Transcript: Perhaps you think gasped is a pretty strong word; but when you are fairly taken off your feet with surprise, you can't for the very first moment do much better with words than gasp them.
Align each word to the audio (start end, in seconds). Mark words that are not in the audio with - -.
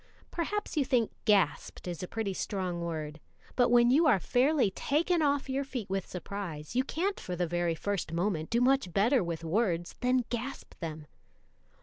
Perhaps 0.31 0.75
you 0.75 0.83
think 0.83 1.11
gasped 1.25 1.87
is 1.87 2.01
a 2.01 2.07
pretty 2.07 2.33
strong 2.33 2.81
word; 2.81 3.19
but 3.55 3.69
when 3.69 3.91
you 3.91 4.07
are 4.07 4.17
fairly 4.19 4.71
taken 4.71 5.21
off 5.21 5.47
your 5.47 5.63
feet 5.63 5.91
with 5.91 6.07
surprise, 6.07 6.75
you 6.75 6.83
can't 6.83 7.19
for 7.19 7.35
the 7.35 7.45
very 7.45 7.75
first 7.75 8.11
moment 8.11 8.49
do 8.49 8.61
much 8.61 8.91
better 8.93 9.23
with 9.23 9.43
words 9.43 9.93
than 10.01 10.25
gasp 10.31 10.73
them. 10.79 11.05